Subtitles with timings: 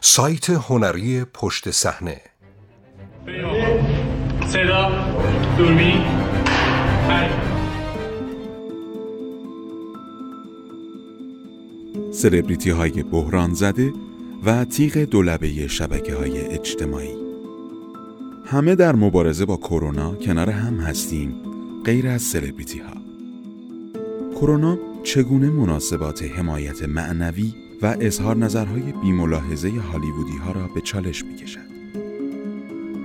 [0.00, 2.20] سایت هنری پشت صحنه.
[4.46, 4.90] صدا
[5.58, 6.02] دوربین.
[12.12, 13.92] سلبریتی های بحران زده
[14.44, 17.28] و تیغ دولبه شبکه های اجتماعی.
[18.50, 21.34] همه در مبارزه با کرونا کنار هم هستیم
[21.84, 22.92] غیر از سلبریتی ها
[24.40, 31.36] کرونا چگونه مناسبات حمایت معنوی و اظهار نظرهای بیملاحظه هالیوودی ها را به چالش می
[31.36, 31.68] کشد.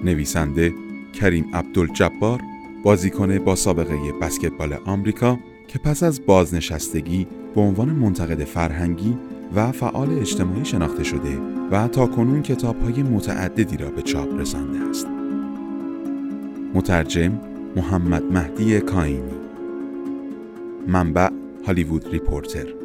[0.04, 0.74] نویسنده
[1.14, 2.42] کریم عبدالجبار
[2.84, 9.18] بازیکن با سابقه بسکتبال آمریکا که پس از بازنشستگی به عنوان منتقد فرهنگی
[9.56, 11.38] و فعال اجتماعی شناخته شده
[11.72, 15.08] و تا کنون کتاب های متعددی را به چاپ رسانده است.
[16.74, 17.40] مترجم
[17.76, 19.34] محمد مهدی کاینی
[20.88, 21.30] منبع
[21.68, 22.83] هالیوود ریپورتر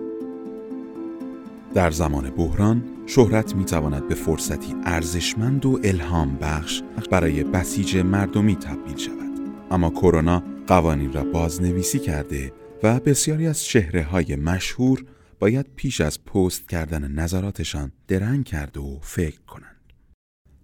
[1.75, 8.57] در زمان بحران شهرت می تواند به فرصتی ارزشمند و الهام بخش برای بسیج مردمی
[8.57, 12.52] تبدیل شود اما کرونا قوانین را بازنویسی کرده
[12.83, 15.05] و بسیاری از چهره های مشهور
[15.38, 19.93] باید پیش از پست کردن نظراتشان درنگ کرده و فکر کنند.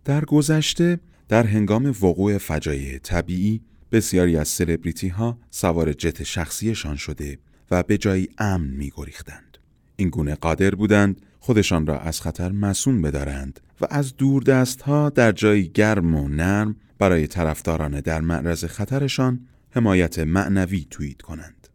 [0.04, 3.60] در گذشته در هنگام وقوع فجایع طبیعی
[3.92, 7.38] بسیاری از سلبریتی ها سوار جت شخصیشان شده
[7.70, 9.53] و به جایی امن می گریختند.
[9.96, 15.10] این گونه قادر بودند خودشان را از خطر مسون بدارند و از دور دست ها
[15.10, 21.68] در جایی گرم و نرم برای طرفداران در معرض خطرشان حمایت معنوی تویید کنند.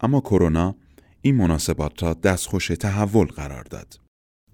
[0.00, 0.76] اما کرونا
[1.22, 4.00] این مناسبات را دستخوش تحول قرار داد.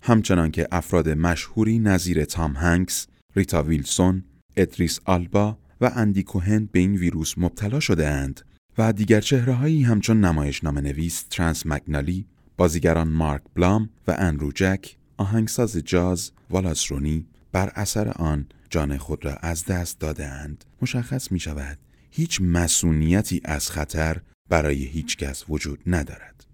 [0.02, 3.06] همچنان که افراد مشهوری نظیر تام هنگس،
[3.36, 4.24] ریتا ویلسون،
[4.56, 8.40] ادریس آلبا و اندی کوهن به این ویروس مبتلا شده اند
[8.78, 14.96] و دیگر چهره هایی همچون نمایشنامه نویس ترنس مک‌نالی، بازیگران مارک بلام و اندرو جک،
[15.16, 20.64] آهنگساز جاز والاس رونی بر اثر آن جان خود را از دست داده اند.
[20.82, 21.78] مشخص می شود
[22.10, 24.20] هیچ مصونیتی از خطر
[24.50, 26.46] برای هیچ کس وجود ندارد.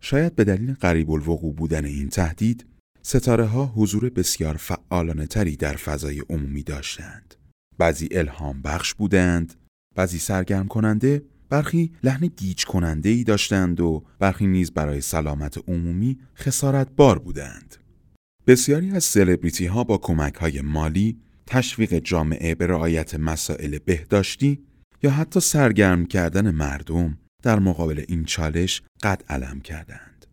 [0.00, 2.66] شاید به دلیل قریب الوقوع بودن این تهدید
[3.02, 7.34] ستاره ها حضور بسیار فعالانه تری در فضای عمومی داشتند.
[7.78, 9.54] بعضی الهام بخش بودند،
[9.94, 16.18] بعضی سرگرم کننده، برخی لحن گیج کننده ای داشتند و برخی نیز برای سلامت عمومی
[16.36, 17.76] خسارت بار بودند.
[18.46, 24.64] بسیاری از سلبریتی ها با کمک های مالی، تشویق جامعه به رعایت مسائل بهداشتی
[25.02, 30.26] یا حتی سرگرم کردن مردم در مقابل این چالش قد علم کردند.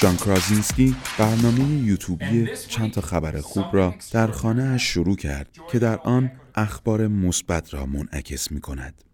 [0.00, 5.78] جان کرازینسکی برنامه یوتیوبی چند تا خبر خوب را در خانه اش شروع کرد که
[5.78, 9.04] در آن اخبار مثبت را منعکس می کند.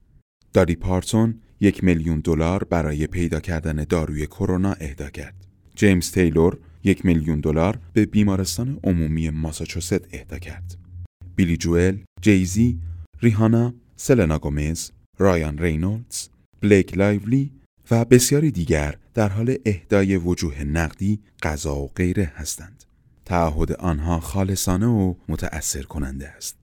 [0.53, 5.35] داری پارتون یک میلیون دلار برای پیدا کردن داروی کرونا اهدا کرد.
[5.75, 10.77] جیمز تیلور یک میلیون دلار به بیمارستان عمومی ماساچوست اهدا کرد.
[11.37, 12.79] بیلی جوئل، جیزی،
[13.23, 16.29] ریهانا، سلنا گومز، رایان رینولدز،
[16.61, 17.53] بلیک لایولی
[17.91, 22.85] و بسیاری دیگر در حال اهدای وجوه نقدی، غذا و غیره هستند.
[23.25, 26.57] تعهد آنها خالصانه و متأثر کننده است.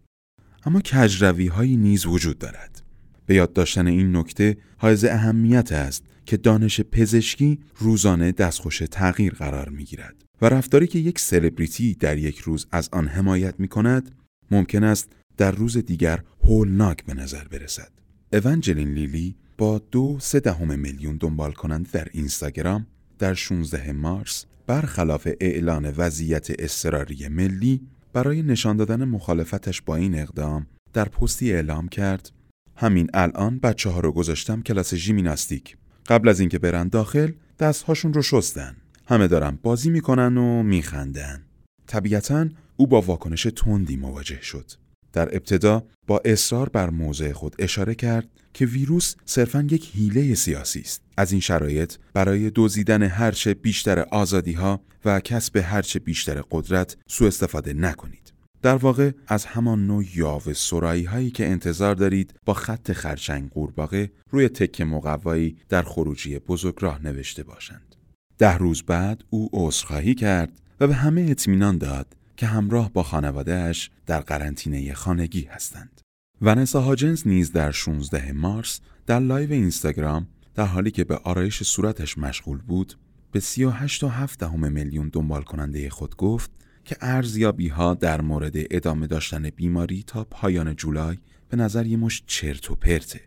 [0.66, 2.82] اما کجروی هایی نیز وجود دارد.
[3.26, 9.70] به یاد داشتن این نکته حائز اهمیت است که دانش پزشکی روزانه دستخوش تغییر قرار
[9.70, 14.12] می گیرد و رفتاری که یک سلبریتی در یک روز از آن حمایت می کند
[14.52, 17.92] ممکن است در روز دیگر هولناک به نظر برسد.
[18.34, 22.88] اونجلین لیلی با دو سه دهم میلیون دنبال کنند در اینستاگرام
[23.20, 27.82] در 16 مارس برخلاف اعلان وضعیت اضطراری ملی
[28.14, 32.32] برای نشان دادن مخالفتش با این اقدام در پستی اعلام کرد.
[32.76, 38.22] همین الان بچه ها رو گذاشتم کلاس ژیمناستیک قبل از اینکه برن داخل دستهاشون رو
[38.22, 38.76] شستن.
[39.08, 41.44] همه دارن بازی می‌کنن و میخندن.
[41.88, 44.72] طبیعتا او با واکنش تندی مواجه شد.
[45.14, 50.80] در ابتدا با اصرار بر موضع خود اشاره کرد که ویروس صرفا یک حیله سیاسی
[50.80, 51.02] است.
[51.18, 57.28] از این شرایط برای دزدیدن هرچه بیشتر آزادی ها و کسب هرچه بیشتر قدرت سوء
[57.28, 58.34] استفاده نکنید.
[58.62, 64.12] در واقع از همان نوع یاوه سرایی هایی که انتظار دارید با خط خرچنگ قورباغه
[64.30, 67.96] روی تکه مقوایی در خروجی بزرگراه نوشته باشند.
[68.38, 73.90] ده روز بعد او عذرخواهی کرد و به همه اطمینان داد که همراه با خانوادهش
[74.06, 76.01] در قرنطینه خانگی هستند.
[76.42, 82.18] ونسا هاجنز نیز در 16 مارس در live اینستاگرام در حالی که به آرایش صورتش
[82.18, 82.94] مشغول بود
[83.32, 86.52] به 38.7 میلیون دنبال کننده خود گفت
[86.86, 91.18] که ارزیابی ها در مورد ادامه داشتن بیماری تا پایان جولای
[91.50, 93.22] به نظر یه مش چرت و پرته.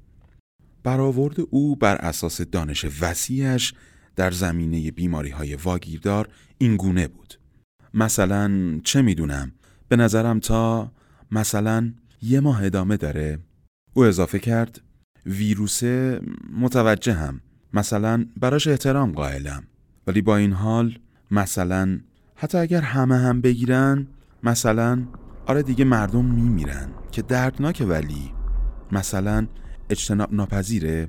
[0.82, 3.74] برآورد او بر اساس دانش وسیعش
[4.16, 6.28] در زمینه بیماری های واگیردار
[6.58, 7.34] این گونه بود.
[7.94, 9.52] مثلا چه می‌دونم
[9.88, 10.92] به نظرم تا
[11.30, 11.92] مثلا
[12.24, 13.38] یه ماه ادامه داره.
[13.94, 14.80] او اضافه کرد
[15.26, 16.20] ویروسه
[16.60, 17.40] متوجه هم.
[17.72, 19.62] مثلا براش احترام قائلم.
[20.06, 20.98] ولی با این حال
[21.30, 22.00] مثلا
[22.36, 24.06] حتی اگر همه هم بگیرن
[24.42, 25.06] مثلا
[25.46, 26.88] آره دیگه مردم میمیرن.
[27.12, 28.32] که دردناکه ولی.
[28.92, 29.46] مثلا
[29.90, 31.08] اجتناب ناپذیره.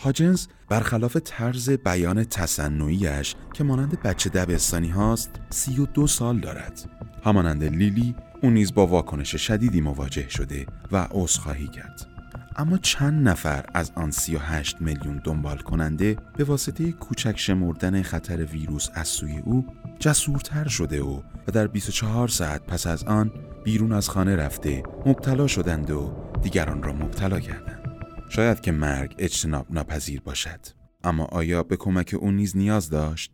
[0.00, 6.90] هاجنز برخلاف طرز بیان تصنعیش که مانند بچه دبستانی هاست سی و دو سال دارد
[7.24, 12.06] همانند لیلی او نیز با واکنش شدیدی مواجه شده و عذرخواهی کرد
[12.56, 18.88] اما چند نفر از آن 38 میلیون دنبال کننده به واسطه کوچک شمردن خطر ویروس
[18.94, 19.66] از سوی او
[19.98, 23.32] جسورتر شده و و در 24 ساعت پس از آن
[23.64, 26.12] بیرون از خانه رفته مبتلا شدند و
[26.42, 27.77] دیگران را مبتلا کردند.
[28.28, 30.60] شاید که مرگ اجتناب ناپذیر باشد
[31.04, 33.32] اما آیا به کمک او نیز نیاز داشت؟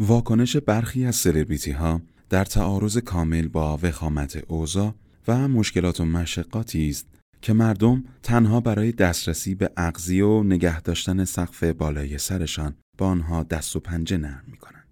[0.00, 4.94] واکنش برخی از سلبریتی ها در تعارض کامل با وخامت اوضاع
[5.28, 7.06] و مشکلات و مشقاتی است
[7.42, 13.42] که مردم تنها برای دسترسی به اغذیه و نگه داشتن سقف بالای سرشان با آنها
[13.42, 14.86] دست و پنجه نرم می کنند.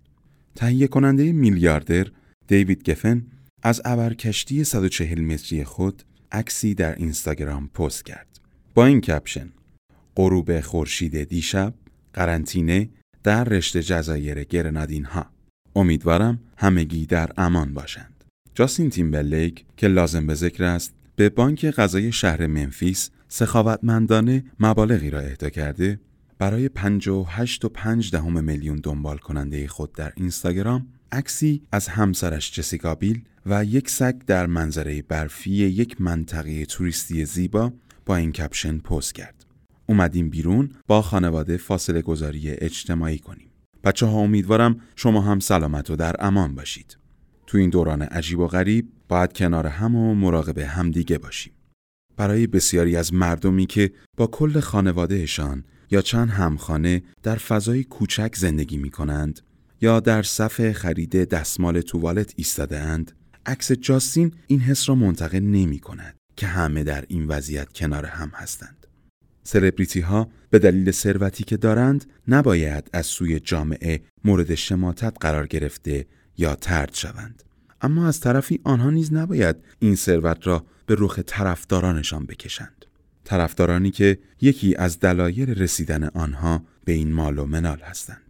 [0.55, 2.07] تهیه کننده میلیاردر
[2.47, 3.27] دیوید گفن
[3.63, 6.03] از ابرکشتی 140 متری خود
[6.33, 8.41] عکسی در اینستاگرام پست کرد.
[8.75, 9.53] با این کپشن
[10.17, 11.75] غروب خورشید دیشب
[12.13, 12.89] قرنطینه
[13.23, 15.27] در رشته جزایر گرنادین ها
[15.77, 18.25] امیدوارم همگی در امان باشند.
[18.55, 25.21] جاستین تیمبرلیک که لازم به ذکر است به بانک غذای شهر منفیس سخاوتمندانه مبالغی را
[25.21, 26.01] اهدا کرده
[26.39, 32.95] برای 58 و 5 دهم میلیون دنبال کننده خود در اینستاگرام عکسی از همسرش جسیکا
[32.95, 37.73] بیل و یک سگ در منظره برفی یک منطقه توریستی زیبا
[38.07, 39.47] با این کپشن پست کرد.
[39.87, 43.51] اومدیم بیرون با خانواده فاصله گذاری اجتماعی کنیم.
[43.85, 46.99] بچه ها امیدوارم شما هم سلامت و در امان باشید.
[47.47, 51.53] تو این دوران عجیب و غریب باید کنار هم و مراقب همدیگه باشیم.
[52.17, 58.77] برای بسیاری از مردمی که با کل خانوادهشان یا چند همخانه در فضای کوچک زندگی
[58.77, 59.41] می کنند
[59.81, 63.13] یا در صف خرید دستمال توالت ایستاده اند
[63.47, 68.31] عکس جاستین این حس را منتقل نمی کند که همه در این وضعیت کنار هم
[68.35, 68.87] هستند.
[69.43, 76.07] سلبریتی ها به دلیل ثروتی که دارند نباید از سوی جامعه مورد شماتت قرار گرفته
[76.37, 77.43] یا ترد شوند.
[77.81, 82.85] اما از طرفی آنها نیز نباید این ثروت را به رخ طرفدارانشان بکشند.
[83.25, 88.28] طرفدارانی که یکی از دلایل رسیدن آنها به این مال و منال هستند.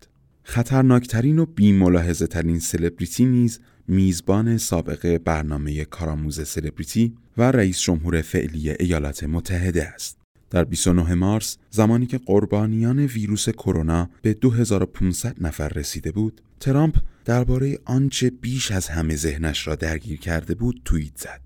[0.48, 8.70] خطرناکترین و بیملاحظه ترین سلبریتی نیز میزبان سابقه برنامه کارآموز سلبریتی و رئیس جمهور فعلی
[8.70, 10.18] ایالات متحده است.
[10.50, 17.78] در 29 مارس زمانی که قربانیان ویروس کرونا به 2500 نفر رسیده بود، ترامپ درباره
[17.84, 21.40] آنچه بیش از همه ذهنش را درگیر کرده بود توییت زد.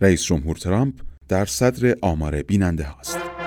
[0.00, 0.94] رئیس جمهور ترامپ
[1.28, 3.37] در صدر آمار بیننده هاست.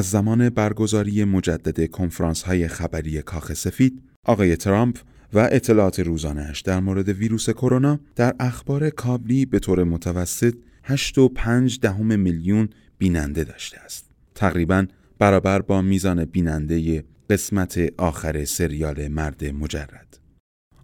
[0.00, 4.98] از زمان برگزاری مجدد کنفرانس های خبری کاخ سفید، آقای ترامپ
[5.32, 12.20] و اطلاعات روزانهش در مورد ویروس کرونا در اخبار کابلی به طور متوسط 8.5 دهم
[12.20, 14.10] میلیون بیننده داشته است.
[14.34, 14.86] تقریبا
[15.18, 20.18] برابر با میزان بیننده قسمت آخر سریال مرد مجرد.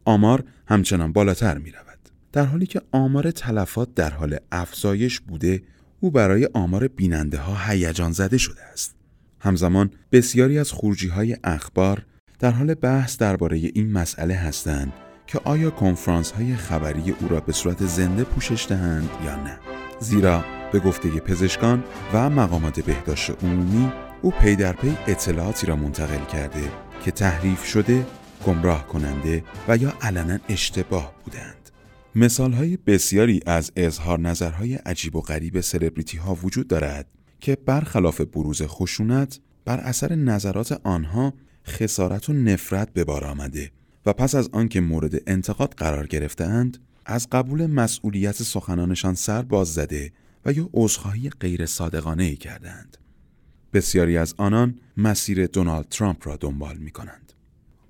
[0.05, 1.99] آمار همچنان بالاتر می رود.
[2.33, 5.63] در حالی که آمار تلفات در حال افزایش بوده
[6.01, 8.96] او برای آمار بیننده ها هیجان زده شده است.
[9.41, 12.07] همزمان بسیاری از خروجی های اخبار
[12.39, 14.93] در حال بحث درباره این مسئله هستند
[15.27, 19.59] که آیا کنفرانس های خبری او را به صورت زنده پوشش دهند یا نه.
[20.01, 26.25] زیرا به گفته پزشکان و مقامات بهداشت عمومی او پی در پی اطلاعاتی را منتقل
[26.25, 26.71] کرده
[27.05, 28.07] که تحریف شده
[28.47, 31.71] گمراه کننده و یا علنا اشتباه بودند.
[32.15, 37.07] مثال های بسیاری از اظهار نظرهای عجیب و غریب سلبریتی ها وجود دارد
[37.41, 41.35] که برخلاف بروز خشونت بر اثر نظرات آنها
[41.67, 43.71] خسارت و نفرت به بار آمده
[44.07, 50.13] و پس از آنکه مورد انتقاد قرار گرفتهاند از قبول مسئولیت سخنانشان سر باز زده
[50.45, 52.97] و یا عذرخواهی غیر صادقانه ای کردند.
[53.73, 57.33] بسیاری از آنان مسیر دونالد ترامپ را دنبال می کنند.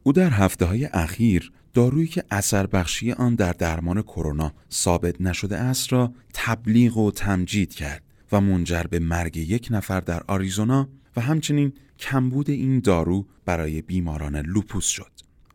[0.03, 5.57] او در هفته های اخیر دارویی که اثر بخشی آن در درمان کرونا ثابت نشده
[5.57, 11.21] است را تبلیغ و تمجید کرد و منجر به مرگ یک نفر در آریزونا و
[11.21, 15.11] همچنین کمبود این دارو برای بیماران لوپوس شد.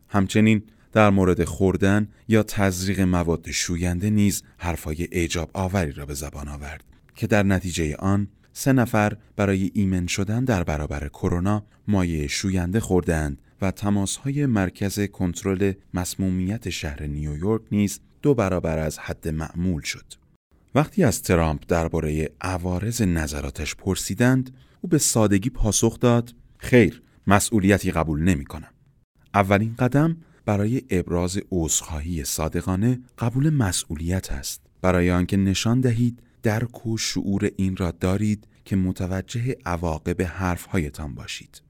[0.08, 0.62] همچنین
[0.92, 6.84] در مورد خوردن یا تزریق مواد شوینده نیز حرفای اعجاب آوری را به زبان آورد
[7.16, 13.42] که در نتیجه آن سه نفر برای ایمن شدن در برابر کرونا مایع شوینده خوردند
[13.62, 20.21] و تماسهای مرکز کنترل مسمومیت شهر نیویورک نیز دو برابر از حد معمول شد.
[20.74, 28.20] وقتی از ترامپ درباره عوارض نظراتش پرسیدند، او به سادگی پاسخ داد: خیر، مسئولیتی قبول
[28.20, 28.72] نمی کنم.
[29.34, 36.96] اولین قدم برای ابراز عذرخواهی صادقانه قبول مسئولیت است برای آنکه نشان دهید درک و
[36.96, 41.62] شعور این را دارید که متوجه عواقب حرفهایتان باشید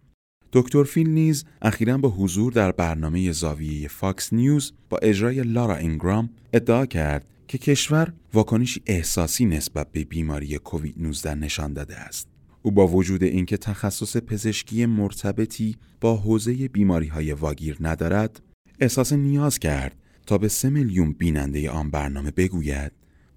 [0.53, 6.31] دکتر فیل نیز اخیرا با حضور در برنامه زاویه فاکس نیوز با اجرای لارا اینگرام
[6.53, 12.29] ادعا کرد که کشور واکنشی احساسی نسبت به بیماری کووید 19 نشان داده است.
[12.63, 18.43] او با وجود اینکه تخصص پزشکی مرتبطی با حوزه بیماری های واگیر ندارد،
[18.81, 22.93] احساس نیاز کرد تا به سه میلیون بیننده آن برنامه بگوید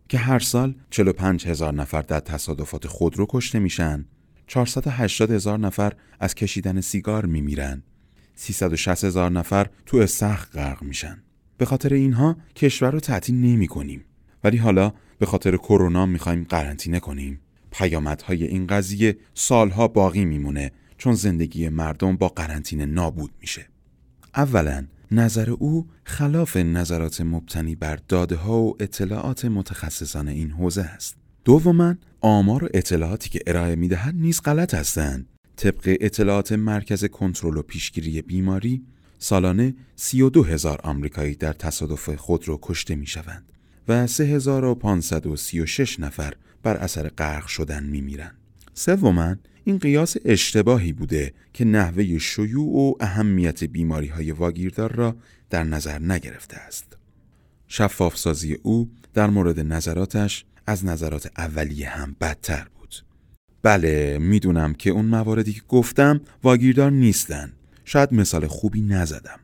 [0.10, 4.05] که هر سال 45 هزار نفر در تصادفات خودرو کشته میشن.
[4.48, 7.84] 480 هزار نفر از کشیدن سیگار میمیرن.
[8.36, 11.24] 360 هزار نفر تو استخ غرق میشن.
[11.58, 14.06] به خاطر اینها کشور رو تعطیل نمی کنیم
[14.44, 17.40] ولی حالا به خاطر کرونا می‌خوایم قرنطینه کنیم
[17.72, 23.68] پیامدهای این قضیه سالها باقی میمونه چون زندگی مردم با قرنطینه نابود میشه
[24.36, 31.16] اولا نظر او خلاف نظرات مبتنی بر داده ها و اطلاعات متخصصان این حوزه است.
[31.46, 35.30] دوما آمار و اطلاعاتی که ارائه می‌دهد نیز غلط هستند.
[35.56, 38.84] طبق اطلاعات مرکز کنترل و پیشگیری بیماری
[39.25, 43.51] سالانه 32 هزار آمریکایی در تصادف خود را کشته می شوند
[43.88, 48.36] و 3536 نفر بر اثر غرق شدن می میرند.
[48.74, 55.15] سوما این قیاس اشتباهی بوده که نحوه شیوع و اهمیت بیماری های واگیردار را
[55.50, 56.98] در نظر نگرفته است.
[57.67, 62.96] شفافسازی او در مورد نظراتش از نظرات اولیه هم بدتر بود.
[63.62, 67.53] بله می‌دونم که اون مواردی که گفتم واگیردار نیستن.
[67.86, 69.39] شاید مثال خوبی نزدم.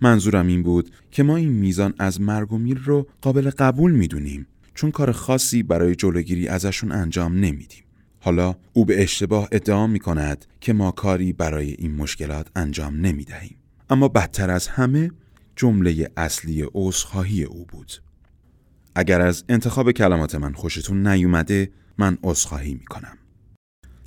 [0.00, 4.46] منظورم این بود که ما این میزان از مرگ و میر رو قابل قبول می‌دونیم
[4.74, 7.84] چون کار خاصی برای جلوگیری ازشون انجام نمیدیم.
[8.20, 13.24] حالا او به اشتباه ادعا می کند که ما کاری برای این مشکلات انجام نمی
[13.24, 13.56] دهیم.
[13.90, 15.10] اما بدتر از همه
[15.56, 17.92] جمله اصلی عذرخواهی او بود.
[18.94, 23.18] اگر از انتخاب کلمات من خوشتون نیومده من عذرخواهی می کنم.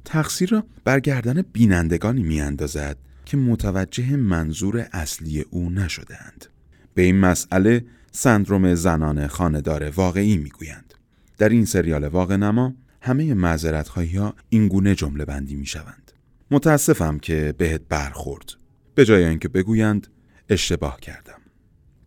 [0.05, 2.97] تقصیر را برگردن بینندگانی می اندازد
[3.29, 6.45] که متوجه منظور اصلی او نشدهاند.
[6.93, 10.93] به این مسئله سندروم زنان خاندار واقعی می‌گویند.
[11.37, 16.11] در این سریال واقع نما همه معذرت ها این گونه جمله بندی می شوند.
[16.51, 18.53] متاسفم که بهت برخورد.
[18.95, 20.07] به جای اینکه بگویند
[20.49, 21.41] اشتباه کردم.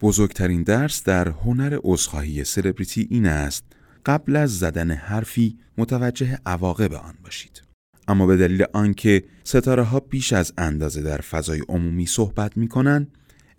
[0.01, 3.65] بزرگترین درس در هنر عذرخواهی سلبریتی این است
[4.07, 7.72] قبل از زدن حرفی متوجه عواقب آن باشید.
[8.13, 13.09] اما به دلیل آنکه ستاره ها بیش از اندازه در فضای عمومی صحبت می کنند،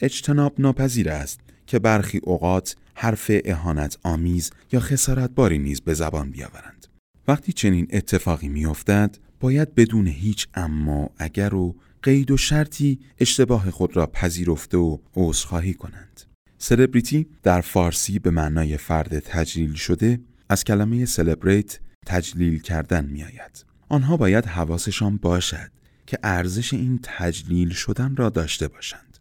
[0.02, 6.30] اجتناب ناپذیر است که برخی اوقات حرف اهانت آمیز یا خسارت باری نیز به زبان
[6.32, 6.88] بیاورند.
[7.28, 13.96] وقتی چنین اتفاقی میافتد باید بدون هیچ اما اگر و قید و شرطی اشتباه خود
[13.98, 16.22] را پذیرفته و عذرخواهی کنند
[16.58, 20.20] سلبریتی در فارسی به معنای فرد تجلیل شده
[20.50, 23.73] از کلمه سلبریت تجلیل کردن می آید.
[23.94, 25.72] آنها باید حواسشان باشد
[26.08, 29.18] که ارزش این تجلیل شدن را داشته باشند.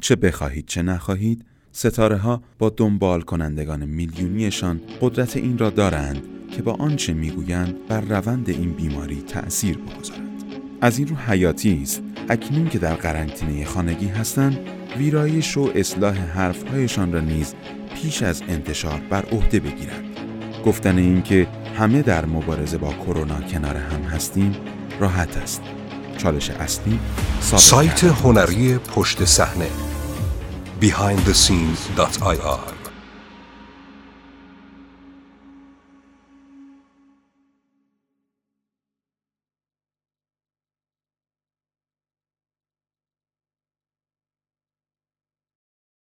[0.00, 6.62] چه بخواهید چه نخواهید ستاره ها با دنبال کنندگان میلیونیشان قدرت این را دارند که
[6.62, 10.42] با آنچه می‌گویند بر روند این بیماری تأثیر بگذارند
[10.80, 14.58] از این رو حیاتی است اکنون که در قرنطینه خانگی هستند
[14.98, 17.54] ویرایش و اصلاح حرفهایشان را نیز
[17.94, 20.04] پیش از انتشار بر عهده بگیرند
[20.64, 24.56] گفتن اینکه همه در مبارزه با کرونا کنار هم هستیم
[25.00, 25.62] راحت است.
[26.16, 26.98] چالش اصلی
[27.40, 29.68] سایت هنری پشت صحنه.
[30.80, 32.73] behindthescenes.ir